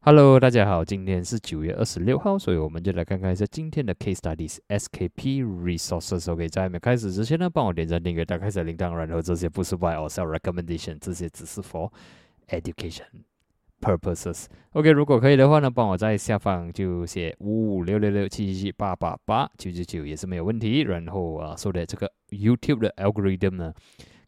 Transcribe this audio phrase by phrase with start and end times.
[0.00, 6.30] Hello，大家好，今天是九月二十六号，所以我们就来看看一下今天的 Case Studies SKP Resources。
[6.32, 11.90] OK，在没开始之前呢，帮我点赞、订阅、打开小铃铛，然后这些不是 By or Sell Recommendation，这些只是 For
[12.48, 13.24] Education
[13.80, 14.46] Purposes。
[14.72, 20.82] OK，如果可以的话呢，帮我在下方就写五五六六六七七七八八八九九九也是没有问题。
[20.82, 23.74] 然后啊，说的这个 YouTube 的 Algorithm 呢。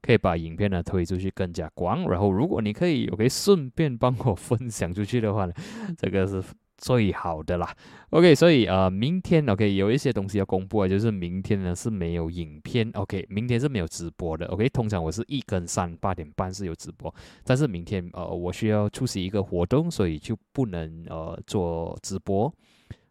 [0.02, 5.52] 可以把影片呢推出去更加广，然后如果你可以我可以顺便帮我分享出去的话呢，
[5.98, 6.42] 这个是
[6.78, 7.76] 最好的啦。
[8.08, 17.14] OK，所以呃，明天 OK 有一些东西要公布啊，就是明天呢是没有影片，OK，明天是没有直播的，OK，通常我是一跟三八点半是有直播，
[17.44, 22.52] 但是明天呃我需要出席一个活动，所以就不能呃做直播。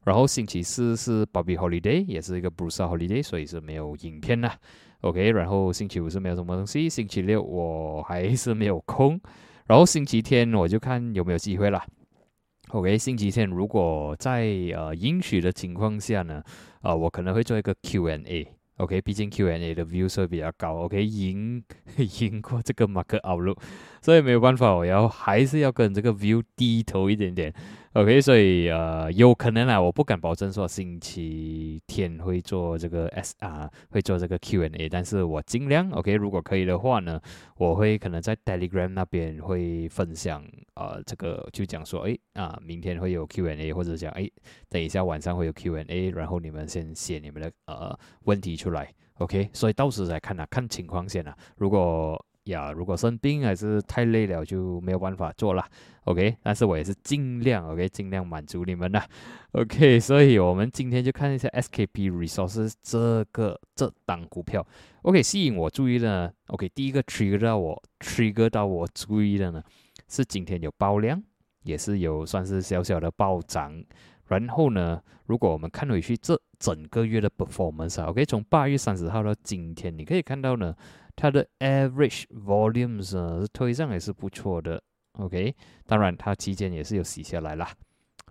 [0.06, 4.58] 然后星期四是 Bobby Holiday，也是一个 Bruce Holiday，所以是没有影片啦。
[5.02, 9.20] OK，然后星期五是没有什么东西，星期六我还是没有空，
[9.67, 11.85] 然后星期天我就看有没有机会啦。
[12.70, 14.44] OK，星期天如果在
[14.75, 16.44] 呃允许的情况下呢，
[16.81, 18.47] 啊，我可能会做一个 Q&A。
[18.78, 21.61] OK，毕竟 Q&A 的 view 会比较高，OK，赢
[22.19, 23.53] 赢过这个马克奥路，
[24.02, 27.53] 所以没有办法，我要还是要跟这个 view 低头一点点。
[27.94, 37.20] OK，所以呃，有可能啊，我不敢保证说星期天会做这个 SR，会做这个 Q&A，但是我尽量 OK，如果可以的话呢，
[37.58, 44.30] 我会可能在 Telegram 那边会分享，呃，这个就讲说，哎啊，明天会有 Q&A，或者讲，哎，
[44.70, 52.24] 等一下晚上会有 Q&A，然后你们先写你们的呃问题出来，OK，所以到时再看啊，看情况先啊，如果。
[52.50, 55.66] 呀，如果生病还是太累了，就没有办法做了
[56.03, 56.36] ，OK。
[56.44, 59.02] 但是我也是尽量，OK，尽量满足你们的
[59.53, 60.00] ，OK。
[60.00, 64.66] 所以我们今天就看一下 SKP Resources 这个这档股票
[65.03, 69.63] ，OK，吸引我注意的，OK，第一个 trigger 到我 trigger 到我注意的呢，
[70.08, 71.23] 是今天有爆量，
[71.63, 73.84] 也是有算是小小的暴涨。
[74.28, 80.75] 然后呢，如果我们看回去这整个月的 performance，OK，从八月三十号到今天，你可以看到呢。
[81.19, 84.81] 它的 average volumes 呢，推上也是不错的
[85.18, 85.53] ，OK，
[85.85, 87.69] 当然它期间也是有洗下来啦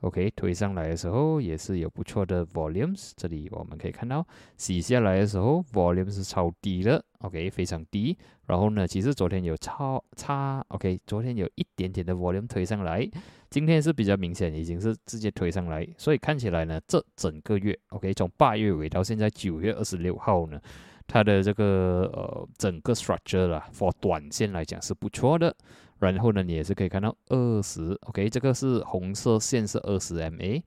[0.01, 4.27] ，OK，推上来的时候也是有不错的 volumes，这里我们可以看到
[4.57, 8.17] 洗下来的时候 volumes 是超低的，OK，非常低。
[8.47, 13.07] 然后呢，其实昨天有超差，OK，昨天有一点点的 volume 推上来，
[13.51, 20.59] 今天是比较明显，已经是直接推上来，所以看起来呢，这整个月，OK，从八月尾到现在九月二十六号呢。
[21.09, 25.53] 它的这个呃整个 structure 啦，for 短线来讲是不错的。
[25.99, 30.63] 然后呢，你也是可以看到二十，OK，这个是红色线是二十 MA，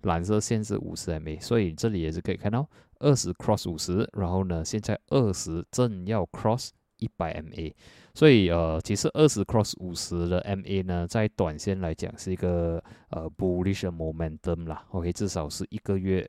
[0.00, 7.72] 蓝色线是五十 MA，所以这里也是可以看到二十 cross 五十，然后呢，现在二十正要 cross 一百 MA，
[8.14, 16.28] 所以呃，其实二十 cross 五十的 MA 呢，在短线来讲是一个呃 bullish momentum 啦，OK，至少是一个月，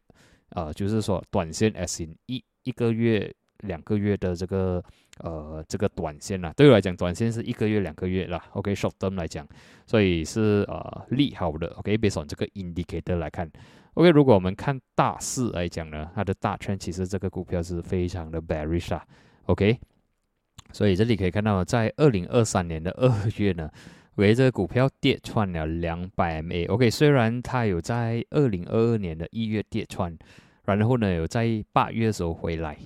[0.50, 3.34] 呃，就是说短线 as in 一一个月。
[3.64, 4.84] 两个月的这个
[5.20, 8.44] 呃这个短线啦，对我来讲，短线是一个月两个月啦。
[8.52, 9.48] OK，short term 来讲，
[9.86, 11.68] 所以是呃利好的。
[11.78, 13.50] OK，based on 这个 indicator 来看
[13.96, 19.06] ，OK，如果我们看大势来讲呢，它的大圈其实这个股票是非常的 bearish 啊。
[19.46, 19.80] OK，
[20.72, 23.70] 所以这里可以看到，在二零二三年的 二月呢，
[24.16, 26.70] 为这个股票跌穿了两百 MA。
[26.70, 30.18] OK，虽然它有在二零二二年的一月跌穿，
[30.66, 32.78] 然后呢有在八月的时候回来。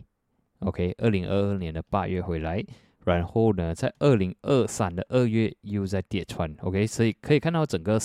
[0.59, 2.63] OK，二零二二年的八月回来，
[3.06, 6.53] 然后呢，在二零二三的二月又在跌穿。
[6.62, 8.00] OK，所以可以看到整个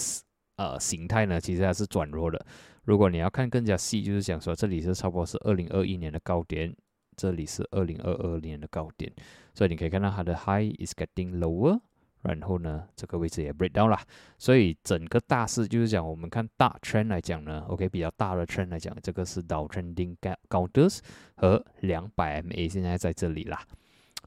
[0.57, 2.45] 呃形态呢，其实还是转弱的。
[2.85, 6.75] 如果你要看更加细，就是讲说这里是差不多是二零二一年的高点，
[7.17, 9.13] 这里是二零二二年的高点，
[9.55, 11.81] 所以你可以看到它的 high is getting lower。
[12.23, 14.01] 然后呢，这个位置也 break down 啦，
[14.39, 20.17] 所以整个大势就是讲，我们看大 trend 来讲呢，OK，比较大的 trend 来讲，这个是 down trending
[20.49, 21.01] counters
[21.35, 23.67] 和两百 MA 现在在这里啦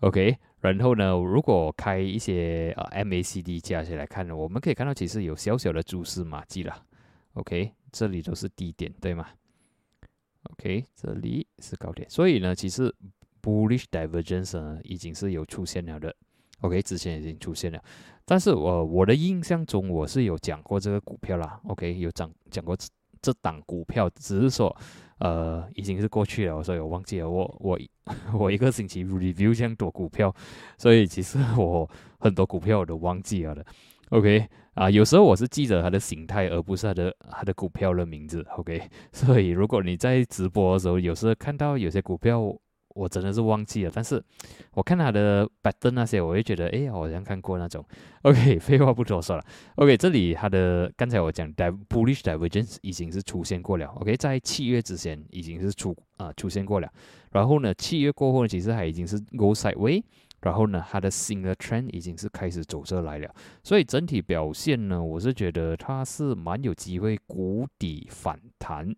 [0.02, 6.86] ，OK，然后呢，如果开一些呃 MACD 加起来看呢，我们可以看到其实有小小的蛛丝马迹了
[7.36, 9.28] ，OK，这里都是低点对吗
[10.52, 12.94] ？OK，这里是高点，所以呢，其实
[13.42, 16.14] bullish divergence 呢已经是有出现了的。
[16.62, 17.80] OK，之前已经出现了，
[18.26, 21.60] 但是我我的印象中我是有讲过这个股票啦。
[21.68, 22.88] OK，有讲讲过这
[23.22, 24.76] 这档股票，只是说
[25.20, 27.30] 呃已经是过去了，所以我忘记了。
[27.30, 27.80] 我我
[28.34, 30.34] 我一个星期 review 这样多股票，
[30.78, 31.88] 所以其实我
[32.20, 33.64] 很多股票我都忘记了的。
[34.10, 38.44] OK，啊，有时候我是记着它的形态，而不是它的它的股票的名字。
[38.58, 38.82] OK，
[39.12, 42.56] 所以如果你在直播的时候，有时候看到有些股票。
[42.96, 43.92] 我真的是忘记了。
[43.94, 44.20] 但是
[44.74, 47.86] 我看他的 pattern 那些，我会觉得，哎，好像看过那种。
[48.24, 49.46] OK，废话不多说了。
[49.76, 53.86] OK，这里它的刚才我讲 bullish divergence 已经是出现过了。
[53.98, 56.92] OK，在七月之前已经是出啊出现过了。
[57.32, 60.02] 然后呢，七月过后呢，其实它已经是 go sideways。
[60.42, 63.34] 然后呢，它的新的 trend 已经是开始走这来了，
[63.64, 68.96] 所以整体表现呢，我是觉得它是蛮有机会谷底反弹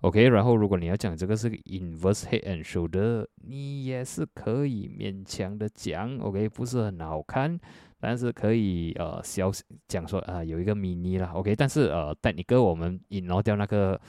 [0.00, 0.28] ，OK。
[0.28, 7.58] 然后如果你要讲这个是 inverse head and shoulder，你也是可以勉强的讲，OK，不是很好看，
[8.00, 9.50] 但是可以呃小
[9.86, 11.54] 讲说啊有一个 mini 啦，OK。
[11.56, 14.00] 但是呃带你跟我们引漏掉那个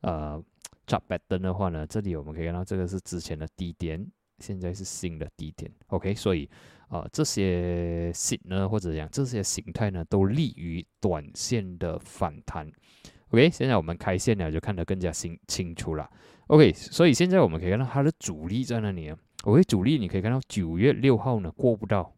[0.00, 0.42] 呃
[0.86, 4.06] chart pattern 的话呢，这里我们可以看到这个是之前的低点。
[4.40, 6.50] 现在是新的低点，OK，所以
[6.88, 12.68] 啊，这些形呢，或者讲这些形态呢，都利于短线的反弹
[13.34, 13.50] ，OK。
[13.50, 16.08] 现在我们开线了，就看得更加清清楚了
[16.46, 16.72] ，OK。
[16.72, 22.14] 所以现在我们可以看到它的主力在那里啊，OK，主力你可以看到九月六号呢过不到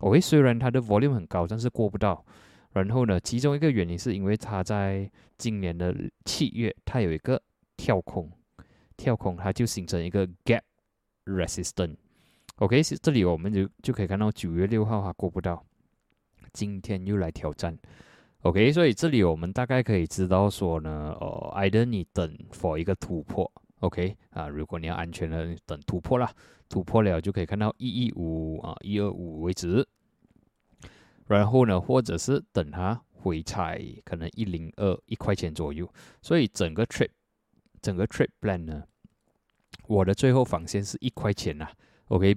[0.00, 2.24] ，OK，虽然它的 volume 很高，但是过不到。
[2.72, 7.40] 然后呢，其中一个原因是因为它在今年的七月，它有一个
[7.76, 8.30] 跳空，
[8.96, 10.60] 跳空它就形成一个 gap。
[11.28, 15.60] Resistant，OK，这里我们就就可以看到九月六号它过不到，
[16.52, 17.76] 今天又来挑战
[18.46, 23.50] ，OK，所以这里我们大概可以知道说呢，哦，either 你等 for 一个突破
[23.80, 26.32] ，OK，啊，如果你要安全的等突破啦，
[26.68, 29.84] 突破了就可以看到一一五啊一二五为止，
[31.26, 37.10] 然后呢，或者是等它回踩可能一零二一块钱左右，所以整个 trip
[37.82, 38.84] 整个 trip plan 呢。
[39.88, 41.68] 我的最后防线是一块钱呐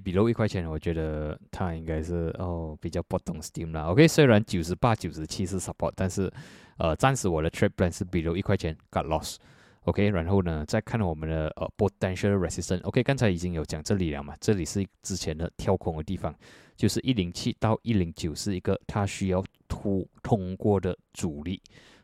[0.04, 6.32] 比如一块钱，我觉得它应该是哦比较不懂 Steam 啦，OK，虽然九十八、九十七是 support，但是
[6.78, 16.34] 呃暂时我的 trade plan 是比如一块钱 got loss，OK，然后呢再看我们的呃 potential resistance，OK，刚才已经有讲这里了嘛，这里是之前的跳空的地方，
[16.76, 21.62] 就是一零七到一零九是一个它需要突通过的阻力，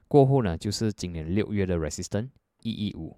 [0.07, 2.29] 过后呢就是今年六月的 resistance
[2.61, 3.17] 一一五。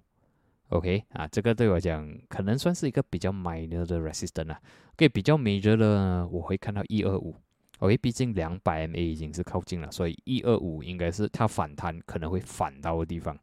[0.70, 4.60] OK 啊，这个对我讲可能算是一个比较 minor 的 resistance 啊。
[4.92, 7.34] OK，比较 major 的我会看到一二五。
[7.78, 13.38] OK，毕竟两百 MA 已经是靠近了，所以一二五应该是它反弹可能会反到的地方。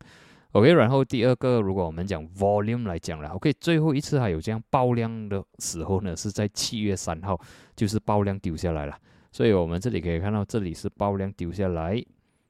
[0.51, 7.39] OK，然后第二个，如果我们讲 volume 来讲了，OK，最后一次还有这样爆量的时候呢，是在七月三号，
[7.75, 8.97] 就是爆量丢下来了。
[9.31, 12.03] 所以我们这里可以看到，这里是爆量丢下来，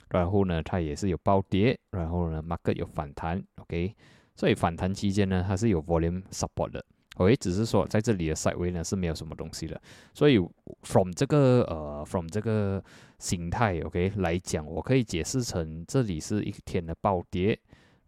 [0.10, 3.42] 然后呢，它也是有暴跌，然后呢，market 有反弹。
[3.58, 3.96] OK。
[4.36, 6.86] 所以反弹期间呢，它是有 volume support 的
[7.16, 9.82] ，OK，只是说在这里的 side way 呢是没有什么东西的。
[10.14, 10.38] 所以
[10.84, 12.84] from 这个呃 from 这个
[13.18, 17.58] 形态 OK 来讲，我可以解释成这里是一天的暴跌，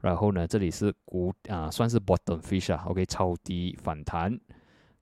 [0.01, 4.37] 然后呢这里是股啊算是 bottom fish 啊，OK 超低反弹，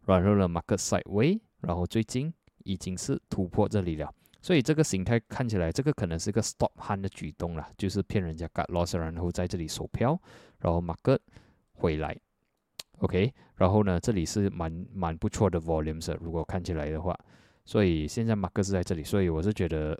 [0.05, 2.31] 然后呢 market side way，然后最近
[2.63, 4.13] 已经是突破这里了。
[4.41, 10.21] 所以这个形态看起来，这个可能是个 stop hand 的举动了，就是骗人家 got loss，然后在这里收票，
[10.65, 11.19] 然后 market
[11.73, 12.17] 回来
[12.97, 17.15] ，OK，然后呢，这里是蛮蛮不错的 volumes，如果看起来的话，
[17.65, 19.95] 所以现在 market 是在这里，所以我是觉得，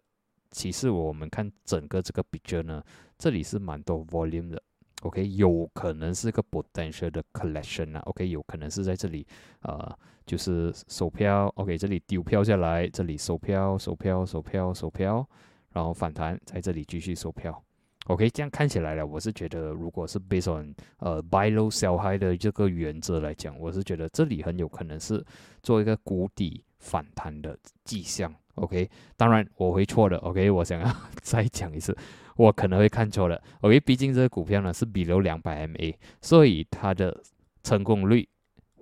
[0.49, 2.83] 其实我们看整个这个 picture 呢，
[3.15, 4.59] 这里是蛮多 volume 的。
[5.03, 7.99] OK，有可能是个 potential 的 collection 啊。
[8.07, 9.27] OK，有可能是在这里，
[9.61, 9.95] 呃，
[10.25, 11.45] 就是收票。
[11.57, 15.29] OK，这里丢票下来，这里收票，收票，收票，收票，
[15.73, 17.63] 然后反弹，在这里继续收票。
[18.05, 25.23] OK，这样看起来了，我是觉得，如果是 based on 呃 buy low sell high 的这个原则来讲，我是觉得这里很有可能是
[25.63, 28.33] 做一个谷底反弹的迹象。
[28.55, 30.17] OK，当然我会错的。
[30.17, 31.95] OK，我想要 再讲一次。
[32.37, 37.17] 我可能会看错了，OK，毕竟这个股票呢是比如两百 MA，所以它的
[37.63, 38.27] 成功率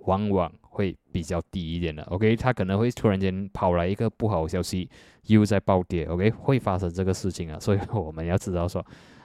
[0.06, 4.90] 往往会比较低一点的，OK，它可能会突然间跑来一个不好的消息，
[5.26, 8.84] 又在暴跌，OK，会发生这个事情啊，所以 我们要知道说，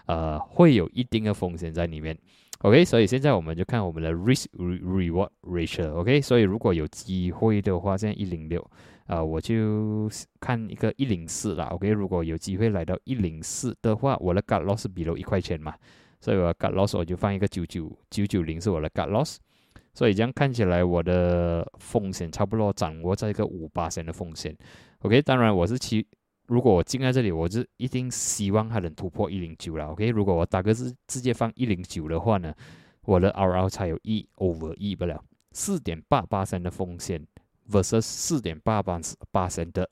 [0.10, 2.18] 呃，会有一定的风险在里面
[2.62, 8.60] ，OK，所以现在我们就看我们的 risk reward ratio，OK，所以如果有机会的话，现在一零六。
[9.06, 10.08] 啊，我就
[10.39, 15.74] 看一个一零四啦，OK，如果有机会来到一零四的话，我的 cut loss 比如一块钱嘛，
[16.22, 19.38] 所以我 cut loss 我就放一个九九九九零是我的 cut loss，
[19.96, 24.56] 所以这样看起来我的风险差不多掌握在一个五八线的风险
[25.00, 26.06] ，OK，当然我是期，
[26.50, 32.53] 如果我进在这里，我是一定希望它能突破一零九了，OK，如果我打个字直接放一零九的话呢，
[33.03, 37.25] 我的 RR 才有一 over 一不了，四点八八三的风险。
[37.72, 39.88] versus 四点八八八三的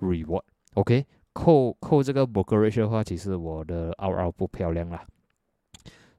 [0.00, 5.06] reward，OK，扣扣这个 brokerage 的话，其实我的 RR 不漂亮啦，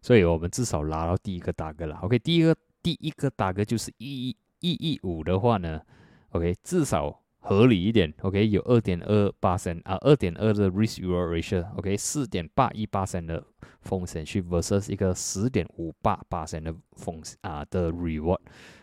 [0.02, 4.30] 所以我们至少拿到第一个大哥了，OK，第一个第一个大哥就是一
[4.62, 5.82] 一一五的话呢
[6.30, 13.44] ，OK，至少合理一点，OK，有二点二八升啊，二点二的 risk reward ratio，OK，四点八一八升的
[13.82, 18.40] 风险去 versus 一个十点五八八升的风啊的 reward。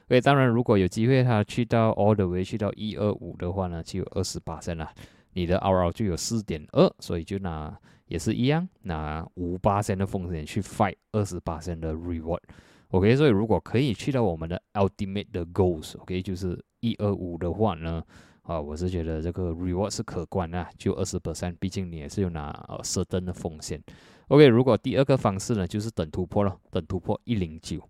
[0.09, 4.91] OK，当然如果有机会它去到 all the way 去到一二五的话呢，就有二十八升了，
[5.33, 7.75] 你的 RR 就有四点二，所以就拿
[8.09, 12.41] 也是一样，拿五八升的风险去 fight 二十八升的 reward。
[12.89, 18.03] OK，所以如果可以去到我们的 ultimate 的 goals，OK，就是一二五的话呢，
[18.51, 23.81] 啊，我是觉得这个 reward 是可观啊，就二十 percent，毕竟你也是有拿呃 certain 的风险。
[24.27, 27.81] OK，如果第二个方式呢，就是等突破了，等突破一零九。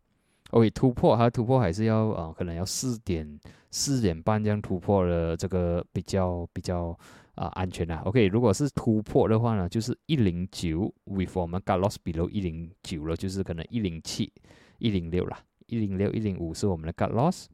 [0.50, 3.40] OK，突破它突破还是要啊，可能要四点
[3.70, 6.88] 四点半这样突破的这个比较比较
[7.36, 8.02] 啊安全啊。
[8.04, 14.30] OK，如果是突破的话呢，就是一零九，with 我们 got loss below 一零九了，就是可能一零七。
[14.76, 15.38] 一零六啦，
[15.68, 17.46] 一零六一零五是我们的 got loss，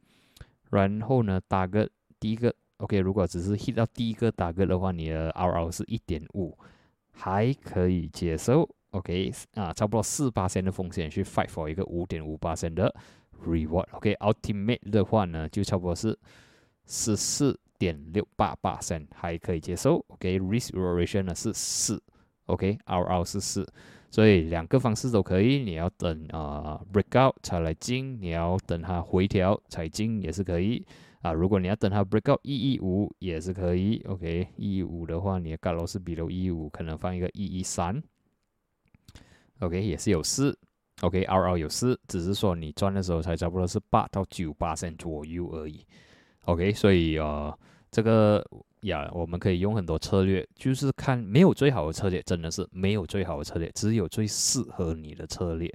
[0.70, 6.56] 然后呢，打个第一个，OK，如果只是 hit 到第一个打个的话，你的 RR 是一点五，
[7.12, 12.94] 还可以接受，OK，啊，差不多四八线的风险去 fight for 一个五点五八线的
[13.44, 16.18] reward，OK，ultimate 的话呢，就差不多是
[16.86, 22.02] 十四点六八八线，还可以接受，OK，risk ratio 呢是四
[22.46, 23.66] ，OK，RR 是四。
[24.08, 30.86] 所以两个方式都可以，你要等啊 breakout 才来进，你要等它回调才进也是可以
[31.26, 31.32] 啊。
[31.32, 38.02] 如果你要等它 breakout 一一五也是可以，OK，一一五的话，你的 cut loss 比如一一五，可能放一个一一三
[39.60, 40.56] ，OK 也是有四
[41.02, 45.84] ，OK，R R 有四，只是说你赚的时候才差不多是八到九八升左右而已
[46.44, 47.58] ，OK，所以呃
[47.90, 48.44] 这个。
[48.82, 55.68] 呀，我们可以用很多策略，就是看没有最好的策略，真的是没有最好的策略，只有最适合你的策略。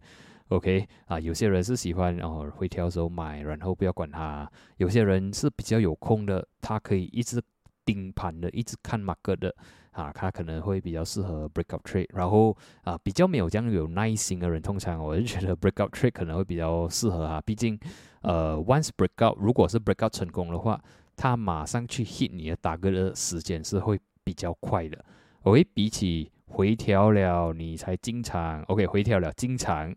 [0.52, 4.46] OK 啊，有些人是喜欢哦回调时候买，然后不要管它；
[4.78, 7.42] 有些人是比较有空的，他可以一直
[7.86, 9.54] 盯盘的，一直看马克的
[9.92, 12.08] 啊，他可能会比较适合 breakout trade。
[12.14, 17.80] 然后啊，比较没有这样有耐心的人，通常我就觉得 breakout trade 可能会比较适合啊，毕竟
[18.22, 20.80] 呃，once breakout 如果是 breakout 成功的话。
[21.18, 25.06] 他马上去 hit 你的打个的时间是会比较快的
[25.44, 29.94] ，OK，比起回调了你才进场，OK，回调了进场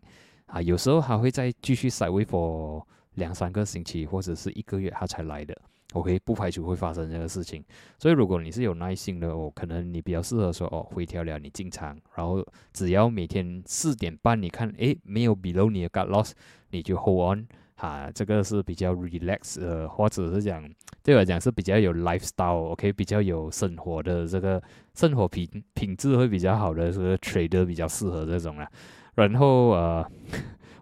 [0.47, 2.83] 啊，有时候还会再继续 side way for
[3.15, 5.55] 两三个星期或者是一个月它才来的
[5.93, 7.63] ，OK，不排除会发生这个事情，
[7.99, 16.31] 所以如果你是有耐心的哦，可能你比较适合说哦回调了你进场，然后只要每天四点半你看诶没有 below 你的 got loss，
[16.69, 17.47] 你就 hold on。
[17.75, 20.63] 啊，这个是比较 relax 呃，或者是讲
[21.03, 28.71] 对我来讲是比较有 lifestyle，OK，比较有生活的这个生活品品质会比较好的这个 trader 比较适合这种啦。
[29.15, 30.11] 然后呃，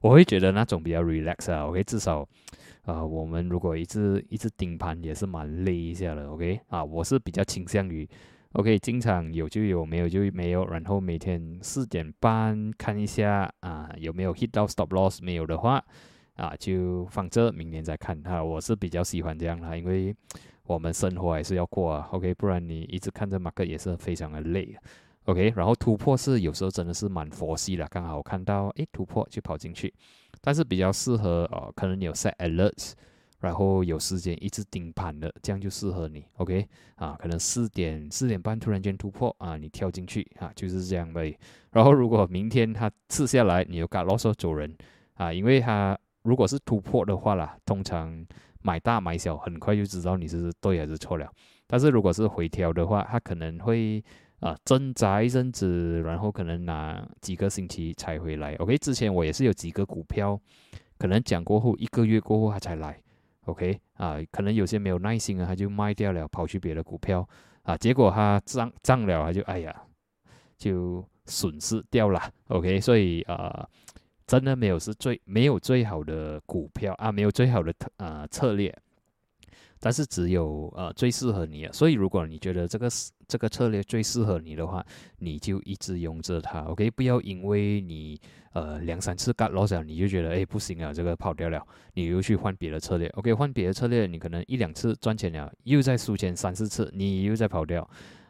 [0.01, 2.27] 我会觉得那种比较 relax 啊，OK，至少
[2.83, 8.07] 啊，我们如果一直一直盯盘也是蛮累一下的，OK，啊，我是比较倾向于
[8.53, 15.83] OK，经常有就有，没有就没有，然后每天四点半看一下啊，有没有 hit 到 stop loss，没有的话。
[16.35, 18.43] 啊，就放这，明年再看它。
[18.43, 20.15] 我是比较喜欢这样的，因为
[20.63, 22.09] 我们生活还是要过啊。
[22.11, 24.75] OK，不然你一直看着马克也是非常的累。
[25.25, 29.93] OK，然后突破是有时候真的是蛮佛系的，刚好看到诶突破就跑进去。
[30.41, 32.91] 但是比较适合哦，可能你有 set alerts，
[33.39, 36.25] 然后有时间一直盯盘的，这样就适合你。
[36.37, 41.37] OK，啊，可能四点四点半突然间突破啊，你跳进去啊，就是这样呗。
[41.71, 44.75] 然后如果明天它刺下来，你又搞啰嗦走人
[45.15, 45.97] 啊，因为它。
[46.23, 48.25] 如果是突破的话啦，通常
[48.61, 51.29] 买大买小，很快就知道你是对还是错了。
[51.67, 54.01] 但是如果是回调的话，它可能会
[54.43, 58.55] 啊挣扎一阵子，然后可能拿几个星期才回来。
[58.55, 60.39] OK，之前我也是有几个股票，
[60.97, 63.01] 可能讲过后一个月过后它才来。
[63.45, 67.27] OK，啊，可能有些没有耐心啊，他就卖掉了，跑去别的股票
[67.63, 69.75] 啊，结果它涨涨了，他就哎呀，
[70.57, 72.21] 就损失掉了。
[72.49, 73.67] OK，所以啊。
[74.25, 78.73] 真的没有是最没有最好的股票啊，没有最好的特呃策略，
[79.83, 81.71] 但是只有呃最适合你啊。
[81.73, 82.87] 所以如果你觉得这个
[83.27, 84.85] 这个策略最适合你的话，
[85.19, 86.89] 你就一直用着它，OK？
[86.91, 88.17] 不要因为你
[88.53, 91.61] 呃两三次 got loss 你就觉得哎不行啊，这个跑掉了，
[91.95, 93.33] 你又去换别的策略，OK？
[93.33, 97.85] 换别的策略，你可能一两次赚钱了，又在输钱三四次，你又在跑掉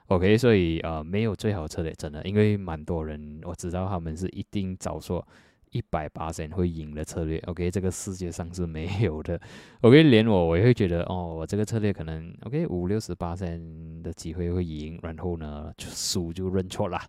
[0.07, 0.35] ，OK？
[0.35, 5.25] 所以呃没有最好策略，真的，因为蛮多人我知道他们是一定找说。
[5.73, 9.39] 一百八千会赢的策略，OK，这个世界上是没有的。
[9.81, 13.61] OK，连我我也会觉得，哦，我这个策略可能 OK 五六十八千
[14.01, 17.05] 的机会会赢，然后呢输就认错啦。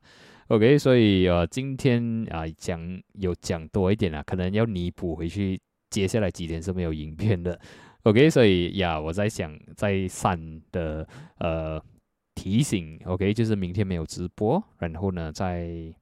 [0.49, 2.81] OK，所以呃今天啊讲
[3.13, 7.59] 有讲多一点啊，可能要弥补回去，接下来几天是没有影片的。
[8.03, 11.07] OK，所以呀，我在想，在三的
[11.39, 11.83] 呃
[12.35, 15.95] 提醒，OK，就是明天没有直播，然后呢，在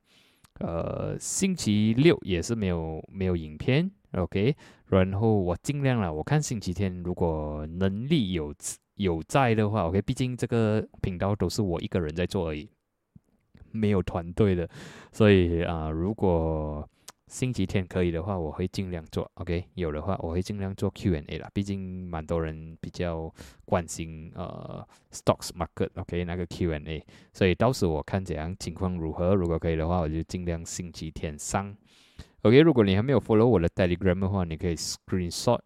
[0.60, 4.54] 呃星期六也是没有没有影片，OK，
[4.86, 8.54] 然后我尽量了，我看星期天如果能力有
[8.96, 12.68] 有在的话，OK，毕竟这个频道都是我一个人在做而已，
[13.70, 14.68] 没有团队的，
[15.10, 16.88] 所以啊，如果
[17.32, 19.26] 星期天可以的话，我会尽量做。
[19.36, 21.48] OK，有的话我会尽量做 Q&A 啦。
[21.54, 23.32] 毕竟蛮多人比较
[23.64, 25.88] 关心呃 stocks market。
[25.94, 29.34] OK，那个 Q&A，所以到时我看怎样情况如何。
[29.34, 31.74] 如果可以的话，我就尽量星期天上。
[32.42, 35.60] OK，如果你还没有 follow 我的 Telegram 的话，你可以 screenshot，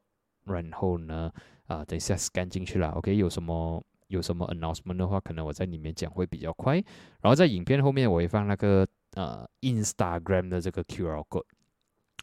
[0.44, 1.32] 然后呢
[1.66, 2.90] 啊等一下 scan 进去了。
[2.90, 6.76] OK，有什么有什么 announcement 的话，可能我在里面讲会比较快。
[7.22, 11.42] 然后在影片后面我会放那个呃 Instagram 的这个 QR code。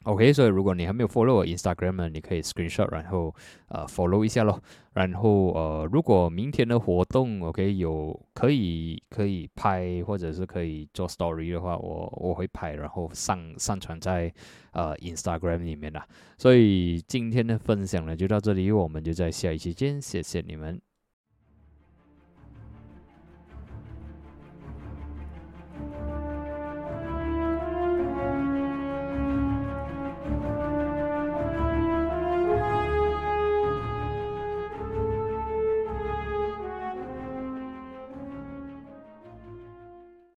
[0.03, 3.33] OK，所以如果你还没有 follow Instagram 呢，你可以 screenshot，然后
[3.69, 4.61] 呃 follow 一下咯。
[4.93, 14.31] 然后呃，如果明天的活动 OK 有可以可以拍或者是可以做 story 的话，我我会拍，然后上上传在
[14.73, 16.05] 呃 Instagram 里面啦。
[16.37, 20.92] 所以今天的分享呢就到这里，我们就在下一期见，谢谢你们。